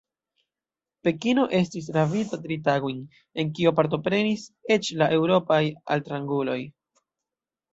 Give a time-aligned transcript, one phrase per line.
[1.07, 3.03] Pekino estis rabita tri tagojn,
[3.43, 5.63] en kio partoprenis eĉ la eŭropaj
[5.99, 6.61] altranguloj.